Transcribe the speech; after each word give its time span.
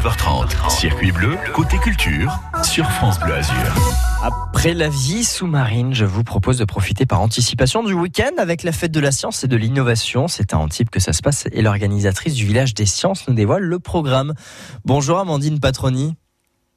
9h30, 0.00 0.70
circuit 0.70 1.10
bleu, 1.10 1.36
côté 1.52 1.76
culture, 1.78 2.32
sur 2.62 2.88
France 2.88 3.18
Bleu 3.18 3.34
Azur. 3.34 3.56
Après 4.22 4.72
la 4.72 4.88
vie 4.88 5.24
sous-marine, 5.24 5.92
je 5.92 6.04
vous 6.04 6.22
propose 6.22 6.56
de 6.56 6.64
profiter 6.64 7.04
par 7.04 7.20
anticipation 7.20 7.82
du 7.82 7.94
week-end 7.94 8.30
avec 8.38 8.62
la 8.62 8.70
fête 8.70 8.92
de 8.92 9.00
la 9.00 9.10
science 9.10 9.42
et 9.42 9.48
de 9.48 9.56
l'innovation. 9.56 10.28
C'est 10.28 10.54
à 10.54 10.58
Antibes 10.58 10.88
que 10.88 11.00
ça 11.00 11.12
se 11.12 11.20
passe 11.20 11.48
et 11.50 11.62
l'organisatrice 11.62 12.34
du 12.34 12.46
village 12.46 12.74
des 12.74 12.86
sciences 12.86 13.26
nous 13.26 13.34
dévoile 13.34 13.64
le 13.64 13.80
programme. 13.80 14.34
Bonjour 14.84 15.18
Amandine 15.18 15.58
Patroni. 15.58 16.14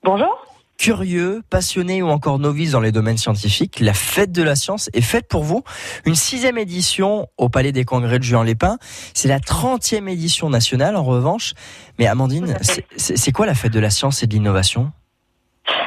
Bonjour. 0.03 0.40
Curieux, 0.81 1.43
passionné 1.51 2.01
ou 2.01 2.07
encore 2.07 2.39
novice 2.39 2.71
dans 2.71 2.79
les 2.79 2.91
domaines 2.91 3.17
scientifiques, 3.17 3.79
la 3.81 3.93
fête 3.93 4.31
de 4.31 4.41
la 4.41 4.55
science 4.55 4.89
est 4.95 5.01
faite 5.01 5.27
pour 5.29 5.43
vous. 5.43 5.61
Une 6.07 6.15
sixième 6.15 6.57
édition 6.57 7.27
au 7.37 7.49
Palais 7.49 7.71
des 7.71 7.85
Congrès 7.85 8.17
de 8.17 8.23
Juan-les-Pins. 8.23 8.79
C'est 9.13 9.27
la 9.27 9.39
trentième 9.39 10.07
édition 10.07 10.49
nationale 10.49 10.95
en 10.95 11.03
revanche. 11.03 11.53
Mais 11.99 12.07
Amandine, 12.07 12.55
c'est 12.97 13.31
quoi 13.31 13.45
la 13.45 13.53
fête 13.53 13.71
de 13.71 13.79
la 13.79 13.91
science 13.91 14.23
et 14.23 14.25
de 14.25 14.33
l'innovation? 14.33 14.91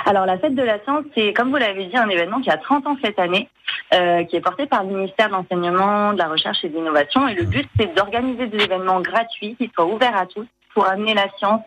Alors 0.06 0.26
la 0.26 0.38
fête 0.38 0.54
de 0.54 0.62
la 0.62 0.80
science, 0.84 1.02
c'est 1.16 1.32
comme 1.32 1.50
vous 1.50 1.56
l'avez 1.56 1.86
dit 1.86 1.96
un 1.96 2.08
événement 2.08 2.40
qui 2.40 2.50
a 2.50 2.56
30 2.56 2.86
ans 2.86 2.96
cette 3.02 3.18
année, 3.18 3.48
euh, 3.92 4.22
qui 4.22 4.36
est 4.36 4.40
porté 4.40 4.66
par 4.66 4.84
le 4.84 4.94
ministère 4.94 5.26
de 5.26 5.32
l'enseignement, 5.32 6.12
de 6.12 6.18
la 6.18 6.28
recherche 6.28 6.58
et 6.62 6.68
de 6.68 6.76
l'innovation. 6.76 7.26
Et 7.26 7.34
le 7.34 7.42
but, 7.42 7.68
c'est 7.76 7.92
d'organiser 7.96 8.46
des 8.46 8.62
événements 8.62 9.00
gratuits 9.00 9.56
qui 9.58 9.68
soient 9.74 9.92
ouverts 9.92 10.16
à 10.16 10.26
tous 10.26 10.46
pour 10.72 10.86
amener 10.86 11.14
la 11.14 11.26
science 11.36 11.62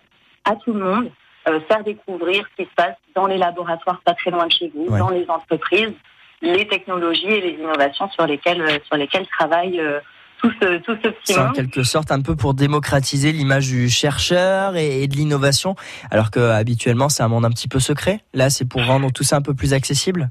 à 0.45 0.55
tout 0.55 0.71
le 0.71 0.79
monde, 0.79 1.09
euh, 1.47 1.59
faire 1.67 1.83
découvrir 1.83 2.45
ce 2.51 2.63
qui 2.63 2.69
se 2.69 2.75
passe 2.75 2.95
dans 3.15 3.25
les 3.27 3.37
laboratoires 3.37 4.01
pas 4.05 4.13
très 4.13 4.31
loin 4.31 4.47
de 4.47 4.51
chez 4.51 4.71
vous, 4.75 4.85
Ouais. 4.91 4.99
dans 4.99 5.09
les 5.09 5.25
entreprises, 5.29 5.93
les 6.41 6.67
technologies 6.67 7.25
et 7.27 7.41
les 7.41 7.53
innovations 7.59 8.09
sur 8.11 8.25
lesquelles 8.27 8.61
euh, 8.61 8.77
sur 8.87 8.95
lesquelles 8.97 9.27
travaille 9.27 9.79
euh, 9.79 9.99
tout 10.41 10.51
ce 10.61 10.77
tout 10.77 10.95
ce 11.03 11.07
petit 11.09 11.33
C'est 11.33 11.39
en 11.39 11.45
monde. 11.45 11.55
quelque 11.55 11.83
sorte 11.83 12.11
un 12.11 12.21
peu 12.21 12.35
pour 12.35 12.53
démocratiser 12.53 13.31
l'image 13.31 13.67
du 13.67 13.89
chercheur 13.89 14.75
et, 14.75 15.01
et 15.03 15.07
de 15.07 15.15
l'innovation, 15.15 15.75
alors 16.11 16.29
que 16.29 16.39
habituellement 16.51 17.09
c'est 17.09 17.23
un 17.23 17.27
monde 17.27 17.45
un 17.45 17.49
petit 17.49 17.67
peu 17.67 17.79
secret. 17.79 18.19
Là, 18.35 18.49
c'est 18.51 18.65
pour 18.69 18.85
rendre 18.85 19.11
tout 19.11 19.23
ça 19.23 19.37
un 19.37 19.41
peu 19.41 19.55
plus 19.55 19.73
accessible. 19.73 20.29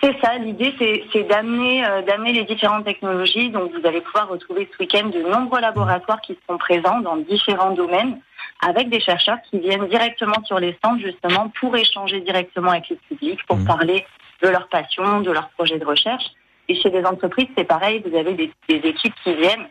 C'est 0.00 0.16
ça, 0.20 0.36
l'idée 0.38 0.74
c'est 1.12 1.22
d'amener 1.28 1.84
euh, 1.86 2.02
d'amener 2.02 2.32
les 2.32 2.44
différentes 2.44 2.84
technologies. 2.84 3.50
Donc 3.50 3.70
vous 3.72 3.86
allez 3.86 4.00
pouvoir 4.00 4.28
retrouver 4.28 4.68
ce 4.72 4.82
week-end 4.82 5.08
de 5.08 5.22
nombreux 5.28 5.60
laboratoires 5.60 6.20
qui 6.20 6.36
sont 6.48 6.58
présents 6.58 7.00
dans 7.00 7.16
différents 7.16 7.70
domaines 7.72 8.18
avec 8.66 8.88
des 8.90 9.00
chercheurs 9.00 9.38
qui 9.50 9.58
viennent 9.58 9.86
directement 9.88 10.42
sur 10.44 10.58
les 10.58 10.72
stands 10.74 10.98
justement 10.98 11.50
pour 11.60 11.76
échanger 11.76 12.20
directement 12.20 12.70
avec 12.70 12.88
le 12.90 12.96
public, 13.08 13.38
pour 13.46 13.56
Mhm. 13.58 13.66
parler 13.66 14.06
de 14.42 14.48
leur 14.48 14.68
passion, 14.68 15.20
de 15.20 15.30
leurs 15.30 15.48
projets 15.50 15.78
de 15.78 15.84
recherche. 15.84 16.24
Et 16.68 16.74
chez 16.80 16.90
les 16.90 17.04
entreprises, 17.04 17.48
c'est 17.56 17.64
pareil, 17.64 18.02
vous 18.08 18.16
avez 18.16 18.34
des, 18.34 18.50
des 18.68 18.76
équipes 18.88 19.14
qui 19.24 19.34
viennent 19.34 19.66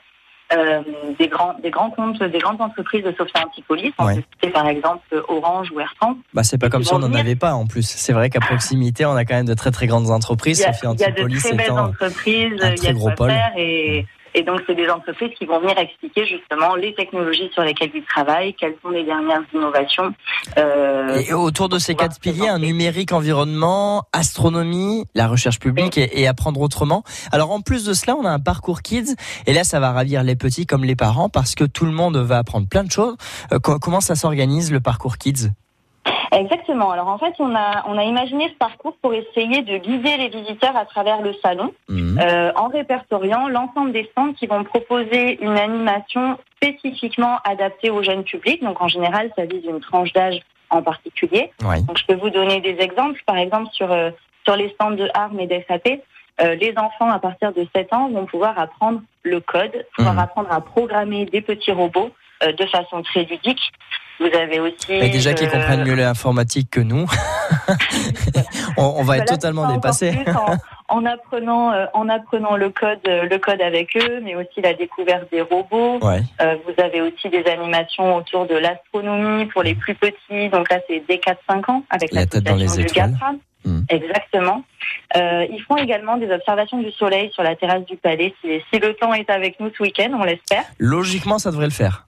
euh, 0.53 0.81
des 1.17 1.29
grands 1.29 1.55
des 1.63 1.69
grands 1.71 1.91
comptes, 1.91 2.21
des 2.21 2.39
grandes 2.39 2.59
entreprises 2.59 3.03
de 3.05 3.13
Sophia 3.17 3.45
Antipolis, 3.47 3.93
Ouais. 3.99 4.15
citer 4.15 4.49
par 4.49 4.67
exemple 4.67 5.23
Orange 5.29 5.71
ou 5.71 5.79
Air 5.79 5.93
France. 5.95 6.17
Bah, 6.33 6.43
c'est 6.43 6.57
pas 6.57 6.67
comme 6.67 6.83
si 6.83 6.93
on 6.93 6.99
n'en 6.99 7.13
avait 7.13 7.37
pas 7.37 7.53
en 7.53 7.67
plus. 7.67 7.83
C'est 7.87 8.11
vrai 8.11 8.29
qu'à 8.29 8.41
proximité, 8.41 9.05
on 9.05 9.15
a 9.15 9.23
quand 9.23 9.35
même 9.35 9.45
de 9.45 9.53
très 9.53 9.71
très 9.71 9.87
grandes 9.87 10.09
entreprises. 10.11 10.59
y 10.59 10.65
a, 10.65 10.73
Sophie 10.73 10.93
il 10.93 10.99
y 10.99 11.03
a 11.05 11.07
de 11.07 11.11
Antipolis 11.13 11.39
très 11.39 11.55
belles 11.55 11.71
entreprises, 11.71 12.51
un 12.61 12.69
il 12.71 12.73
y 12.73 12.75
très 12.79 12.89
a 12.89 12.91
de 12.91 12.97
gros 12.97 13.05
quoi 13.07 13.15
pôle. 13.15 13.29
faire 13.31 13.51
et, 13.55 14.05
et 14.33 14.43
donc 14.43 14.61
c'est 14.67 14.75
des 14.75 14.89
entreprises 14.89 15.31
qui 15.37 15.45
vont 15.45 15.59
venir 15.59 15.77
expliquer 15.77 16.25
justement 16.25 16.75
les 16.75 16.93
technologies 16.95 17.49
sur 17.53 17.63
lesquelles 17.63 17.91
ils 17.93 18.03
travaillent, 18.03 18.53
quelles 18.53 18.75
sont 18.81 18.89
les 18.89 19.03
dernières 19.03 19.43
innovations. 19.53 20.13
euh, 20.57 21.17
Et 21.27 21.33
autour 21.33 21.69
de 21.69 21.77
ces 21.79 21.95
quatre 21.95 22.19
piliers, 22.19 22.47
un 22.49 22.59
numérique, 22.59 23.11
environnement, 23.11 24.03
astronomie, 24.13 25.05
la 25.15 25.27
recherche 25.27 25.59
publique 25.59 25.97
et, 25.97 26.21
et 26.21 26.27
apprendre 26.27 26.59
autrement. 26.61 27.03
Alors 27.31 27.51
en 27.51 27.61
plus 27.61 27.83
de 27.85 27.93
cela, 27.93 28.15
on 28.15 28.25
a 28.25 28.29
un 28.31 28.39
parcours 28.39 28.81
kids 28.81 29.15
et 29.45 29.53
là, 29.53 29.63
ça 29.63 29.79
va 29.79 29.91
ravir 29.91 30.23
les 30.23 30.35
petits 30.35 30.65
comme 30.65 30.83
les 30.83 30.95
parents 30.95 31.29
parce 31.29 31.55
que 31.55 31.63
tout 31.63 31.85
le 31.85 31.91
monde 31.91 32.17
va 32.17 32.37
apprendre 32.39 32.67
plein 32.67 32.83
de 32.83 32.91
choses. 32.91 33.15
Euh, 33.51 33.59
co- 33.59 33.79
comment 33.79 34.01
ça 34.01 34.15
s'organise 34.15 34.71
le 34.71 34.79
parcours 34.79 35.17
kids? 35.17 35.51
Exactement. 36.31 36.91
Alors 36.91 37.07
en 37.09 37.17
fait, 37.17 37.33
on 37.39 37.53
a 37.55 37.83
on 37.87 37.97
a 37.97 38.03
imaginé 38.03 38.47
ce 38.49 38.53
parcours 38.55 38.95
pour 39.01 39.13
essayer 39.13 39.61
de 39.63 39.77
guider 39.77 40.15
les 40.17 40.29
visiteurs 40.29 40.75
à 40.77 40.85
travers 40.85 41.21
le 41.21 41.33
salon, 41.43 41.73
Mhm. 41.89 42.19
euh, 42.21 42.51
en 42.55 42.67
répertoriant 42.69 43.47
l'ensemble 43.49 43.91
des 43.91 44.05
stands 44.11 44.33
qui 44.33 44.47
vont 44.47 44.63
proposer 44.63 45.41
une 45.43 45.57
animation 45.57 46.37
spécifiquement 46.55 47.37
adaptée 47.43 47.89
au 47.89 48.01
jeunes 48.03 48.23
publics. 48.23 48.63
Donc 48.63 48.81
en 48.81 48.87
général, 48.87 49.31
ça 49.35 49.45
vise 49.45 49.65
une 49.65 49.81
tranche 49.81 50.13
d'âge 50.13 50.39
en 50.69 50.81
particulier. 50.81 51.51
Ouais. 51.63 51.81
Donc, 51.81 51.97
je 51.97 52.05
peux 52.05 52.15
vous 52.15 52.29
donner 52.29 52.61
des 52.61 52.77
exemples. 52.79 53.21
Par 53.25 53.35
exemple, 53.37 53.69
sur, 53.73 53.91
euh, 53.91 54.09
sur 54.45 54.55
les 54.55 54.69
stands 54.69 54.91
de 54.91 55.09
ARM 55.13 55.37
et 55.41 55.45
d'SAP, 55.47 56.01
euh, 56.41 56.55
les 56.55 56.73
enfants 56.77 57.09
à 57.09 57.19
partir 57.19 57.51
de 57.51 57.67
7 57.75 57.91
ans 57.93 58.07
vont 58.09 58.25
pouvoir 58.25 58.57
apprendre 58.57 59.01
le 59.23 59.41
code, 59.41 59.85
pouvoir 59.97 60.13
Mhm. 60.13 60.19
apprendre 60.21 60.47
à 60.51 60.61
programmer 60.61 61.25
des 61.25 61.41
petits 61.41 61.73
robots 61.73 62.11
euh, 62.43 62.53
de 62.53 62.65
façon 62.67 63.01
très 63.03 63.23
ludique. 63.25 63.61
Vous 64.21 64.37
avez 64.37 64.59
aussi... 64.59 64.93
Et 64.93 65.09
déjà 65.09 65.33
qu'ils 65.33 65.47
euh, 65.47 65.51
comprennent 65.51 65.83
mieux 65.83 65.95
l'informatique 65.95 66.69
que 66.69 66.79
nous, 66.79 67.09
on, 68.77 68.83
on 68.97 69.03
va 69.03 69.17
être 69.17 69.25
totalement 69.25 69.63
encore 69.63 69.75
dépassé. 69.75 70.11
plus 70.11 70.33
En, 70.35 70.99
en 70.99 71.05
apprenant, 71.05 71.73
euh, 71.73 71.85
en 71.93 72.07
apprenant 72.07 72.55
le 72.55 72.69
code, 72.69 72.99
euh, 73.07 73.23
le 73.23 73.37
code 73.39 73.61
avec 73.61 73.97
eux, 73.97 74.19
mais 74.21 74.35
aussi 74.35 74.61
la 74.61 74.73
découverte 74.73 75.29
des 75.31 75.41
robots. 75.41 75.99
Ouais. 76.01 76.21
Vous 76.39 76.83
avez 76.83 77.01
aussi 77.01 77.29
des 77.29 77.43
animations 77.45 78.15
autour 78.15 78.45
de 78.45 78.55
l'astronomie 78.55 79.47
pour 79.47 79.63
les 79.63 79.73
plus 79.75 79.95
petits. 79.95 80.49
Donc 80.49 80.69
là, 80.71 80.79
c'est 80.87 81.03
dès 81.07 81.17
4-5 81.17 81.71
ans 81.71 81.83
avec 81.89 82.13
La 82.13 82.25
tête 82.27 82.43
dans 82.43 82.55
les 82.55 82.79
étoiles. 82.79 83.15
Mhm. 83.65 83.85
Exactement. 83.89 84.63
Euh, 85.15 85.45
ils 85.49 85.61
font 85.61 85.77
également 85.77 86.17
des 86.17 86.31
observations 86.31 86.81
du 86.81 86.91
soleil 86.91 87.31
sur 87.33 87.43
la 87.43 87.55
terrasse 87.55 87.85
du 87.85 87.97
palais. 87.97 88.33
Si, 88.41 88.59
si 88.71 88.79
le 88.79 88.93
temps 88.93 89.13
est 89.13 89.29
avec 89.29 89.59
nous 89.59 89.71
ce 89.75 89.83
week-end, 89.83 90.11
on 90.13 90.23
l'espère. 90.23 90.63
Logiquement, 90.79 91.37
ça 91.39 91.51
devrait 91.51 91.65
le 91.65 91.71
faire. 91.71 92.07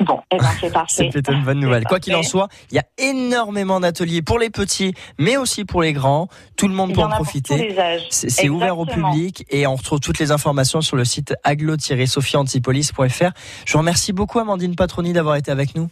Bon, 0.00 0.20
eh 0.30 0.38
ben, 0.38 0.44
c'est 0.60 0.66
C'est 0.66 0.72
parfait. 0.72 1.08
plutôt 1.10 1.32
une 1.32 1.44
bonne 1.44 1.60
nouvelle. 1.60 1.82
C'est 1.82 1.88
Quoi 1.88 2.00
qu'il 2.00 2.14
en 2.14 2.22
soit, 2.22 2.48
il 2.70 2.76
y 2.76 2.78
a 2.78 2.84
énormément 2.98 3.80
d'ateliers 3.80 4.22
pour 4.22 4.38
les 4.38 4.48
petits, 4.50 4.94
mais 5.18 5.36
aussi 5.36 5.64
pour 5.64 5.82
les 5.82 5.92
grands. 5.92 6.28
Tout 6.56 6.68
le 6.68 6.74
monde 6.74 6.90
Il 6.90 6.96
peut 6.96 7.02
en 7.02 7.10
profiter. 7.10 7.76
C'est 8.10 8.30
c'est 8.30 8.48
ouvert 8.48 8.78
au 8.78 8.86
public 8.86 9.44
et 9.50 9.66
on 9.66 9.74
retrouve 9.74 10.00
toutes 10.00 10.18
les 10.18 10.30
informations 10.32 10.80
sur 10.80 10.96
le 10.96 11.04
site 11.04 11.34
aglo-sophiantipolis.fr. 11.44 13.30
Je 13.66 13.72
vous 13.72 13.78
remercie 13.78 14.12
beaucoup 14.12 14.38
Amandine 14.38 14.74
Patroni 14.76 15.12
d'avoir 15.12 15.36
été 15.36 15.50
avec 15.50 15.74
nous. 15.74 15.88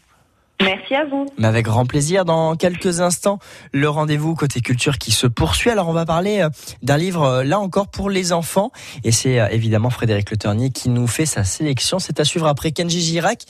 Merci 0.60 0.96
à 0.96 1.04
vous. 1.04 1.26
Mais 1.38 1.46
avec 1.46 1.66
grand 1.66 1.86
plaisir. 1.86 2.24
Dans 2.24 2.56
quelques 2.56 3.00
instants, 3.00 3.38
le 3.72 3.88
rendez-vous 3.88 4.34
côté 4.34 4.60
culture 4.60 4.98
qui 4.98 5.12
se 5.12 5.28
poursuit. 5.28 5.70
Alors 5.70 5.88
on 5.88 5.92
va 5.92 6.04
parler 6.04 6.40
euh, 6.40 6.48
d'un 6.82 6.96
livre 6.96 7.22
euh, 7.22 7.44
là 7.44 7.60
encore 7.60 7.86
pour 7.88 8.10
les 8.10 8.32
enfants 8.32 8.72
et 9.04 9.12
c'est 9.12 9.38
euh, 9.38 9.46
évidemment 9.50 9.88
Frédéric 9.88 10.32
Le 10.32 10.36
Ternier 10.36 10.70
qui 10.70 10.88
nous 10.88 11.06
fait 11.06 11.26
sa 11.26 11.44
sélection. 11.44 12.00
C'est 12.00 12.18
à 12.18 12.24
suivre 12.24 12.48
après 12.48 12.72
Kenji 12.72 13.00
Girac 13.00 13.44